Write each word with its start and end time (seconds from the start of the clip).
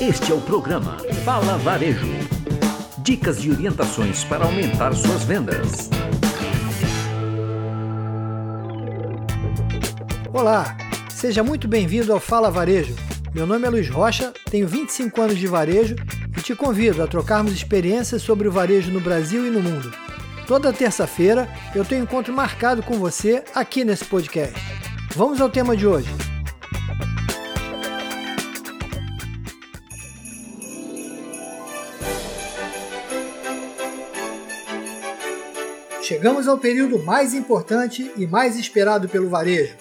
Este 0.00 0.30
é 0.30 0.34
o 0.34 0.40
programa 0.40 0.96
Fala 1.24 1.58
Varejo. 1.58 2.06
Dicas 2.98 3.38
e 3.44 3.50
orientações 3.50 4.22
para 4.22 4.44
aumentar 4.44 4.94
suas 4.94 5.24
vendas. 5.24 5.90
Olá, 10.32 10.76
seja 11.10 11.42
muito 11.42 11.66
bem-vindo 11.66 12.12
ao 12.12 12.20
Fala 12.20 12.48
Varejo. 12.48 12.94
Meu 13.34 13.44
nome 13.44 13.66
é 13.66 13.70
Luiz 13.70 13.88
Rocha, 13.90 14.32
tenho 14.48 14.68
25 14.68 15.20
anos 15.20 15.36
de 15.36 15.48
varejo 15.48 15.96
e 16.36 16.40
te 16.40 16.54
convido 16.54 17.02
a 17.02 17.08
trocarmos 17.08 17.52
experiências 17.52 18.22
sobre 18.22 18.46
o 18.46 18.52
varejo 18.52 18.92
no 18.92 19.00
Brasil 19.00 19.48
e 19.48 19.50
no 19.50 19.60
mundo. 19.60 19.92
Toda 20.46 20.72
terça-feira 20.72 21.48
eu 21.74 21.84
tenho 21.84 22.04
encontro 22.04 22.32
marcado 22.32 22.84
com 22.84 23.00
você 23.00 23.42
aqui 23.52 23.84
nesse 23.84 24.04
podcast. 24.04 24.54
Vamos 25.16 25.40
ao 25.40 25.50
tema 25.50 25.76
de 25.76 25.88
hoje. 25.88 26.27
Chegamos 36.08 36.48
ao 36.48 36.56
período 36.56 36.98
mais 36.98 37.34
importante 37.34 38.10
e 38.16 38.26
mais 38.26 38.56
esperado 38.56 39.10
pelo 39.10 39.28
varejo, 39.28 39.76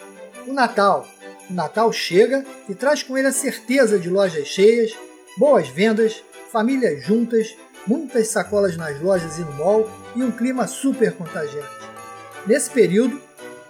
o 0.46 0.52
Natal. 0.52 1.08
O 1.50 1.54
Natal 1.54 1.90
chega 1.94 2.44
e 2.68 2.76
traz 2.76 3.02
com 3.02 3.18
ele 3.18 3.28
a 3.28 3.32
certeza 3.32 3.98
de 3.98 4.10
lojas 4.10 4.46
cheias, 4.46 4.92
boas 5.38 5.70
vendas, 5.70 6.22
famílias 6.52 7.02
juntas, 7.02 7.56
muitas 7.88 8.28
sacolas 8.28 8.76
nas 8.76 9.00
lojas 9.00 9.40
e 9.40 9.42
no 9.42 9.54
mall 9.54 9.90
e 10.18 10.22
um 10.22 10.30
clima 10.30 10.68
super 10.68 11.14
contagiante. 11.14 11.70
Nesse 12.46 12.72
período, 12.72 13.22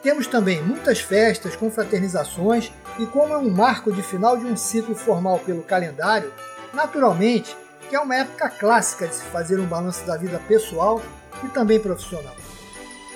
temos 0.02 0.26
também 0.26 0.60
muitas 0.60 1.00
festas, 1.00 1.56
confraternizações 1.56 2.72
e, 2.98 3.06
como 3.06 3.36
é 3.36 3.38
um 3.38 3.52
marco 3.52 3.92
de 3.92 4.02
final 4.02 4.36
de 4.36 4.48
um 4.48 4.58
ciclo 4.58 4.96
formal 4.96 5.38
pelo 5.46 5.62
calendário, 5.62 6.34
naturalmente 6.74 7.56
que 7.88 7.96
é 7.96 8.00
uma 8.00 8.16
época 8.16 8.50
clássica 8.50 9.08
de 9.08 9.14
se 9.14 9.24
fazer 9.26 9.60
um 9.60 9.68
balanço 9.68 10.04
da 10.08 10.18
vida 10.18 10.42
pessoal 10.48 11.04
e 11.44 11.48
também 11.50 11.80
profissional. 11.80 12.36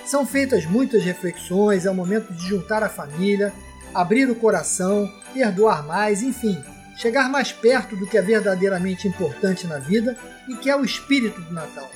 São 0.05 0.25
feitas 0.25 0.65
muitas 0.65 1.03
reflexões, 1.03 1.85
é 1.85 1.91
o 1.91 1.95
momento 1.95 2.33
de 2.33 2.47
juntar 2.47 2.83
a 2.83 2.89
família, 2.89 3.53
abrir 3.93 4.29
o 4.29 4.35
coração, 4.35 5.11
perdoar 5.33 5.85
mais, 5.85 6.21
enfim, 6.21 6.61
chegar 6.97 7.29
mais 7.29 7.51
perto 7.51 7.95
do 7.95 8.05
que 8.05 8.17
é 8.17 8.21
verdadeiramente 8.21 9.07
importante 9.07 9.65
na 9.67 9.77
vida 9.77 10.17
e 10.47 10.55
que 10.55 10.69
é 10.69 10.75
o 10.75 10.83
espírito 10.83 11.41
do 11.41 11.53
Natal. 11.53 11.89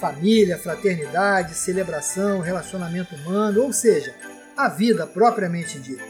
Família, 0.00 0.58
fraternidade, 0.58 1.54
celebração, 1.54 2.40
relacionamento 2.40 3.14
humano, 3.14 3.62
ou 3.62 3.72
seja, 3.72 4.14
a 4.56 4.68
vida 4.68 5.06
propriamente 5.06 5.78
dita. 5.78 6.04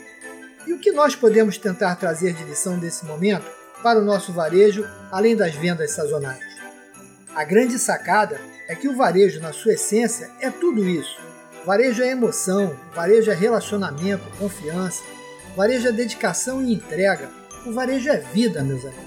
E 0.66 0.72
o 0.72 0.78
que 0.78 0.92
nós 0.92 1.14
podemos 1.14 1.58
tentar 1.58 1.96
trazer 1.96 2.32
de 2.32 2.44
lição 2.44 2.78
desse 2.78 3.04
momento 3.04 3.44
para 3.82 3.98
o 3.98 4.04
nosso 4.04 4.32
varejo, 4.32 4.88
além 5.10 5.36
das 5.36 5.54
vendas 5.54 5.90
sazonais? 5.90 6.42
A 7.34 7.44
grande 7.44 7.78
sacada 7.78 8.40
é 8.66 8.74
que 8.74 8.88
o 8.88 8.96
varejo, 8.96 9.40
na 9.40 9.52
sua 9.52 9.74
essência, 9.74 10.30
é 10.40 10.50
tudo 10.50 10.88
isso. 10.88 11.20
Varejo 11.64 12.02
é 12.02 12.10
emoção, 12.10 12.76
varejo 12.94 13.30
é 13.30 13.34
relacionamento, 13.34 14.24
confiança, 14.38 15.02
varejo 15.56 15.88
é 15.88 15.92
dedicação 15.92 16.62
e 16.62 16.72
entrega. 16.72 17.30
O 17.66 17.72
varejo 17.72 18.08
é 18.08 18.18
vida, 18.18 18.62
meus 18.62 18.84
amigos. 18.84 19.04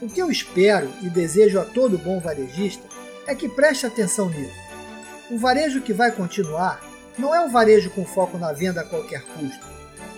O 0.00 0.08
que 0.08 0.20
eu 0.20 0.30
espero 0.30 0.88
e 1.02 1.10
desejo 1.10 1.60
a 1.60 1.64
todo 1.64 1.98
bom 1.98 2.18
varejista 2.20 2.82
é 3.26 3.34
que 3.34 3.48
preste 3.48 3.86
atenção 3.86 4.28
nisso. 4.28 4.54
O 5.30 5.38
varejo 5.38 5.82
que 5.82 5.92
vai 5.92 6.10
continuar 6.10 6.80
não 7.18 7.34
é 7.34 7.44
o 7.44 7.50
varejo 7.50 7.90
com 7.90 8.04
foco 8.04 8.38
na 8.38 8.52
venda 8.52 8.80
a 8.80 8.84
qualquer 8.84 9.22
custo. 9.22 9.66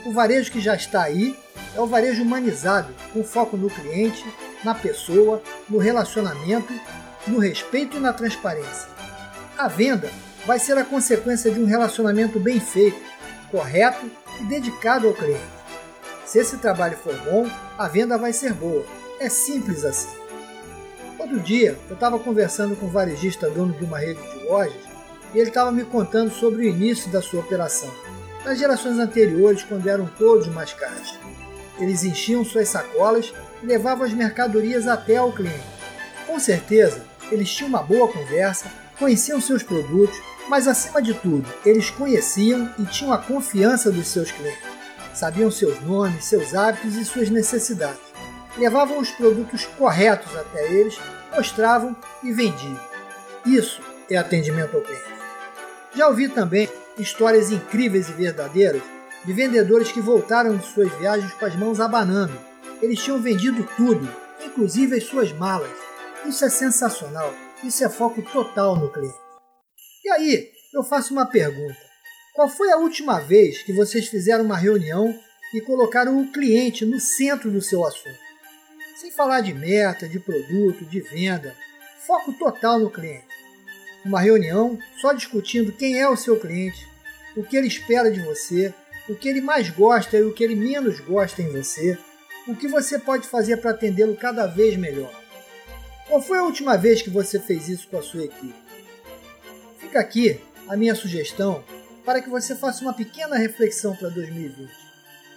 O 0.06 0.12
varejo 0.12 0.50
que 0.50 0.60
já 0.60 0.74
está 0.74 1.02
aí 1.02 1.36
é 1.74 1.80
o 1.80 1.86
varejo 1.86 2.22
humanizado, 2.22 2.94
com 3.12 3.22
foco 3.24 3.56
no 3.56 3.68
cliente, 3.68 4.24
na 4.64 4.74
pessoa, 4.74 5.42
no 5.68 5.78
relacionamento 5.78 6.72
no 7.26 7.38
respeito 7.38 7.96
e 7.96 8.00
na 8.00 8.12
transparência. 8.12 8.88
A 9.56 9.68
venda 9.68 10.10
vai 10.44 10.58
ser 10.58 10.76
a 10.76 10.84
consequência 10.84 11.50
de 11.50 11.60
um 11.60 11.66
relacionamento 11.66 12.38
bem 12.38 12.58
feito, 12.58 13.00
correto 13.50 14.10
e 14.40 14.44
dedicado 14.44 15.06
ao 15.06 15.14
cliente. 15.14 15.42
Se 16.26 16.38
esse 16.38 16.56
trabalho 16.56 16.96
for 16.96 17.14
bom, 17.20 17.48
a 17.78 17.88
venda 17.88 18.16
vai 18.16 18.32
ser 18.32 18.54
boa. 18.54 18.84
É 19.20 19.28
simples 19.28 19.84
assim. 19.84 20.08
Outro 21.18 21.38
dia, 21.38 21.78
eu 21.88 21.94
estava 21.94 22.18
conversando 22.18 22.74
com 22.74 22.86
um 22.86 22.90
varejista 22.90 23.48
dono 23.48 23.72
de 23.72 23.84
uma 23.84 23.98
rede 23.98 24.20
de 24.20 24.44
lojas 24.44 24.92
e 25.34 25.38
ele 25.38 25.48
estava 25.48 25.70
me 25.70 25.84
contando 25.84 26.30
sobre 26.30 26.62
o 26.62 26.68
início 26.68 27.10
da 27.10 27.22
sua 27.22 27.40
operação, 27.40 27.90
nas 28.44 28.58
gerações 28.58 28.98
anteriores, 28.98 29.62
quando 29.62 29.88
eram 29.88 30.06
todos 30.18 30.48
mais 30.48 30.72
caros. 30.72 31.18
Eles 31.78 32.04
enchiam 32.04 32.44
suas 32.44 32.68
sacolas 32.68 33.32
e 33.62 33.66
levavam 33.66 34.04
as 34.04 34.12
mercadorias 34.12 34.88
até 34.88 35.16
ao 35.16 35.32
cliente. 35.32 35.64
Com 36.26 36.38
certeza, 36.38 37.04
eles 37.32 37.52
tinham 37.52 37.68
uma 37.68 37.82
boa 37.82 38.08
conversa, 38.08 38.70
conheciam 38.98 39.40
seus 39.40 39.62
produtos, 39.62 40.20
mas 40.48 40.68
acima 40.68 41.00
de 41.00 41.14
tudo, 41.14 41.46
eles 41.64 41.90
conheciam 41.90 42.72
e 42.78 42.84
tinham 42.84 43.12
a 43.12 43.18
confiança 43.18 43.90
dos 43.90 44.08
seus 44.08 44.30
clientes. 44.30 44.62
Sabiam 45.14 45.50
seus 45.50 45.80
nomes, 45.80 46.24
seus 46.24 46.54
hábitos 46.54 46.94
e 46.96 47.04
suas 47.04 47.30
necessidades. 47.30 48.00
Levavam 48.56 48.98
os 48.98 49.10
produtos 49.10 49.64
corretos 49.78 50.34
até 50.36 50.70
eles, 50.72 50.98
mostravam 51.34 51.96
e 52.22 52.32
vendiam. 52.32 52.78
Isso 53.46 53.80
é 54.10 54.16
atendimento 54.16 54.76
ao 54.76 54.82
cliente. 54.82 55.04
Já 55.94 56.08
ouvi 56.08 56.28
também 56.28 56.68
histórias 56.98 57.50
incríveis 57.50 58.08
e 58.08 58.12
verdadeiras 58.12 58.82
de 59.24 59.32
vendedores 59.32 59.90
que 59.90 60.00
voltaram 60.00 60.56
de 60.56 60.66
suas 60.66 60.92
viagens 60.98 61.32
com 61.34 61.44
as 61.46 61.56
mãos 61.56 61.80
abanando. 61.80 62.38
Eles 62.82 63.02
tinham 63.02 63.20
vendido 63.20 63.66
tudo, 63.76 64.08
inclusive 64.44 64.96
as 64.96 65.04
suas 65.04 65.32
malas 65.32 65.81
isso 66.26 66.44
é 66.44 66.50
sensacional. 66.50 67.34
Isso 67.64 67.84
é 67.84 67.88
foco 67.88 68.22
total 68.22 68.76
no 68.76 68.92
cliente. 68.92 69.14
E 70.04 70.10
aí, 70.10 70.50
eu 70.74 70.82
faço 70.82 71.12
uma 71.12 71.26
pergunta. 71.26 71.76
Qual 72.34 72.48
foi 72.48 72.70
a 72.72 72.76
última 72.76 73.20
vez 73.20 73.62
que 73.62 73.72
vocês 73.72 74.08
fizeram 74.08 74.44
uma 74.44 74.56
reunião 74.56 75.14
e 75.54 75.60
colocaram 75.60 76.20
o 76.20 76.32
cliente 76.32 76.84
no 76.84 76.98
centro 76.98 77.50
do 77.50 77.60
seu 77.60 77.84
assunto? 77.86 78.18
Sem 78.96 79.10
falar 79.10 79.40
de 79.40 79.52
meta, 79.52 80.08
de 80.08 80.18
produto, 80.18 80.84
de 80.84 81.00
venda, 81.00 81.54
foco 82.06 82.32
total 82.32 82.78
no 82.78 82.90
cliente. 82.90 83.26
Uma 84.04 84.20
reunião 84.20 84.78
só 85.00 85.12
discutindo 85.12 85.72
quem 85.72 86.00
é 86.00 86.08
o 86.08 86.16
seu 86.16 86.38
cliente, 86.38 86.88
o 87.36 87.42
que 87.42 87.56
ele 87.56 87.68
espera 87.68 88.10
de 88.10 88.20
você, 88.22 88.74
o 89.08 89.14
que 89.14 89.28
ele 89.28 89.40
mais 89.40 89.70
gosta 89.70 90.16
e 90.16 90.22
o 90.22 90.32
que 90.32 90.42
ele 90.42 90.56
menos 90.56 91.00
gosta 91.00 91.42
em 91.42 91.48
você, 91.48 91.98
o 92.48 92.56
que 92.56 92.66
você 92.66 92.98
pode 92.98 93.28
fazer 93.28 93.58
para 93.58 93.70
atendê-lo 93.70 94.16
cada 94.16 94.46
vez 94.46 94.76
melhor. 94.76 95.21
Qual 96.08 96.20
foi 96.20 96.38
a 96.38 96.42
última 96.42 96.76
vez 96.76 97.00
que 97.00 97.10
você 97.10 97.38
fez 97.38 97.68
isso 97.68 97.88
com 97.88 97.98
a 97.98 98.02
sua 98.02 98.24
equipe? 98.24 98.54
Fica 99.78 100.00
aqui 100.00 100.40
a 100.68 100.76
minha 100.76 100.94
sugestão 100.94 101.62
para 102.04 102.20
que 102.20 102.28
você 102.28 102.54
faça 102.56 102.82
uma 102.82 102.92
pequena 102.92 103.36
reflexão 103.36 103.94
para 103.94 104.08
2020. 104.08 104.70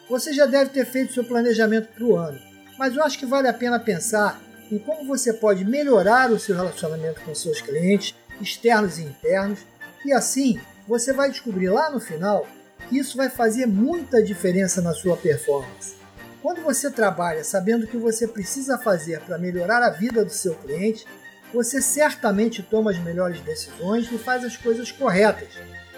Você 0.09 0.33
já 0.33 0.45
deve 0.45 0.71
ter 0.71 0.85
feito 0.85 1.13
seu 1.13 1.23
planejamento 1.23 1.89
para 1.93 2.03
o 2.03 2.17
ano, 2.17 2.39
mas 2.77 2.95
eu 2.95 3.03
acho 3.03 3.17
que 3.17 3.25
vale 3.25 3.47
a 3.47 3.53
pena 3.53 3.79
pensar 3.79 4.41
em 4.71 4.79
como 4.79 5.05
você 5.05 5.33
pode 5.33 5.63
melhorar 5.63 6.31
o 6.31 6.39
seu 6.39 6.55
relacionamento 6.55 7.21
com 7.21 7.35
seus 7.35 7.61
clientes, 7.61 8.15
externos 8.41 8.97
e 8.97 9.03
internos, 9.03 9.59
e 10.03 10.11
assim 10.11 10.59
você 10.87 11.13
vai 11.13 11.29
descobrir 11.29 11.69
lá 11.69 11.89
no 11.89 11.99
final 11.99 12.47
que 12.89 12.97
isso 12.97 13.17
vai 13.17 13.29
fazer 13.29 13.65
muita 13.65 14.21
diferença 14.21 14.81
na 14.81 14.93
sua 14.93 15.15
performance. 15.15 16.04
Quando 16.45 16.61
você 16.61 16.91
trabalha 16.91 17.44
sabendo 17.44 17.85
o 17.85 17.88
que 17.88 17.97
você 17.97 18.28
precisa 18.28 18.78
fazer 18.78 19.19
para 19.22 19.39
melhorar 19.39 19.81
a 19.81 19.89
vida 19.89 20.23
do 20.23 20.29
seu 20.29 20.53
cliente, 20.53 21.03
você 21.51 21.81
certamente 21.81 22.61
toma 22.61 22.91
as 22.91 23.00
melhores 23.00 23.41
decisões 23.41 24.11
e 24.11 24.17
faz 24.19 24.45
as 24.45 24.55
coisas 24.55 24.91
corretas. 24.91 25.50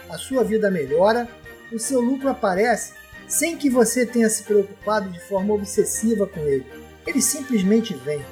A 0.09 0.17
sua 0.17 0.45
vida 0.45 0.71
melhora, 0.71 1.27
o 1.69 1.77
seu 1.77 1.99
lucro 1.99 2.29
aparece 2.29 2.93
sem 3.27 3.57
que 3.57 3.69
você 3.69 4.05
tenha 4.05 4.29
se 4.29 4.43
preocupado 4.43 5.09
de 5.09 5.19
forma 5.19 5.53
obsessiva 5.53 6.25
com 6.25 6.39
ele. 6.39 6.65
Ele 7.05 7.21
simplesmente 7.21 7.93
vem. 7.93 8.25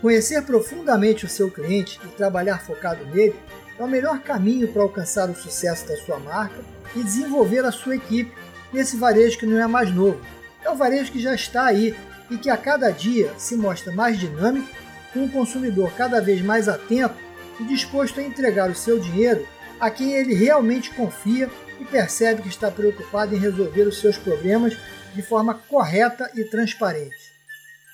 Conhecer 0.00 0.42
profundamente 0.42 1.26
o 1.26 1.28
seu 1.28 1.50
cliente 1.50 1.98
e 2.04 2.08
trabalhar 2.10 2.64
focado 2.64 3.04
nele 3.06 3.34
é 3.76 3.82
o 3.82 3.88
melhor 3.88 4.20
caminho 4.20 4.68
para 4.68 4.82
alcançar 4.82 5.28
o 5.28 5.34
sucesso 5.34 5.88
da 5.88 5.96
sua 5.96 6.20
marca 6.20 6.60
e 6.94 7.02
desenvolver 7.02 7.64
a 7.64 7.72
sua 7.72 7.96
equipe 7.96 8.32
nesse 8.72 8.96
varejo 8.96 9.38
que 9.38 9.46
não 9.46 9.60
é 9.60 9.66
mais 9.66 9.92
novo 9.92 10.20
é 10.64 10.70
o 10.70 10.76
varejo 10.76 11.12
que 11.12 11.20
já 11.20 11.34
está 11.34 11.66
aí 11.66 11.96
e 12.30 12.36
que 12.36 12.50
a 12.50 12.56
cada 12.56 12.90
dia 12.90 13.32
se 13.38 13.56
mostra 13.56 13.92
mais 13.92 14.18
dinâmico, 14.18 14.68
com 15.12 15.24
o 15.24 15.30
consumidor 15.30 15.92
cada 15.96 16.20
vez 16.20 16.42
mais 16.42 16.68
atento 16.68 17.14
e 17.60 17.64
disposto 17.64 18.20
a 18.20 18.22
entregar 18.22 18.70
o 18.70 18.74
seu 18.74 18.98
dinheiro 18.98 19.46
a 19.80 19.90
quem 19.90 20.12
ele 20.12 20.34
realmente 20.34 20.90
confia 20.90 21.50
e 21.80 21.84
percebe 21.84 22.42
que 22.42 22.48
está 22.48 22.70
preocupado 22.70 23.34
em 23.34 23.38
resolver 23.38 23.82
os 23.82 24.00
seus 24.00 24.16
problemas 24.16 24.76
de 25.14 25.22
forma 25.22 25.54
correta 25.54 26.30
e 26.34 26.44
transparente. 26.44 27.16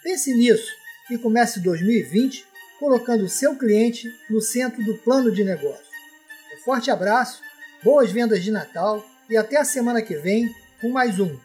Pense 0.03 0.33
nisso 0.35 0.71
e 1.11 1.19
comece 1.19 1.61
2020 1.61 2.47
colocando 2.79 3.25
o 3.25 3.29
seu 3.29 3.57
cliente 3.57 4.09
no 4.29 4.41
centro 4.41 4.83
do 4.85 4.99
plano 4.99 5.31
de 5.31 5.45
negócio. 5.45 5.85
Um 6.57 6.65
forte 6.65 6.91
abraço, 6.91 7.41
boas 7.83 8.11
vendas 8.11 8.43
de 8.43 8.51
Natal 8.51 9.05
e 9.31 9.37
até 9.37 9.59
a 9.59 9.65
semana 9.65 10.03
que 10.03 10.17
vem 10.17 10.53
com 10.81 10.91
mais 10.91 11.21
um 11.21 11.39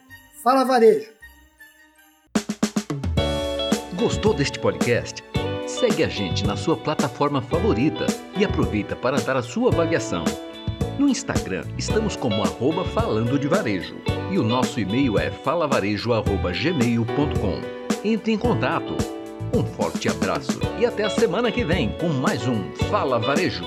Fala 0.48 0.64
Varejo! 0.64 1.12
Gostou 3.98 4.34
deste 4.34 4.58
podcast? 4.58 5.22
Segue 5.68 6.06
a 6.06 6.08
gente 6.08 6.48
na 6.48 6.56
sua 6.56 6.78
plataforma 6.78 7.42
favorita 7.42 8.06
e 8.38 8.46
aproveita 8.46 8.96
para 8.96 9.20
dar 9.20 9.36
a 9.36 9.44
sua 9.44 9.74
avaliação. 9.74 10.24
No 10.98 11.10
Instagram 11.10 11.66
estamos 11.78 12.16
como 12.16 12.42
arroba 12.44 12.86
falando 12.86 13.38
de 13.38 13.50
varejo 13.50 13.98
e 14.32 14.40
o 14.40 14.44
nosso 14.44 14.80
e-mail 14.80 15.20
é 15.20 15.30
falavarejo.gmail.com. 15.30 17.62
Entre 18.06 18.32
em 18.32 18.38
contato. 18.38 18.96
Um 19.54 19.66
forte 19.66 20.08
abraço 20.08 20.62
e 20.80 20.86
até 20.86 21.04
a 21.04 21.10
semana 21.10 21.52
que 21.52 21.66
vem 21.66 21.90
com 21.98 22.08
mais 22.08 22.48
um 22.48 22.72
Fala 22.90 23.20
Varejo. 23.20 23.66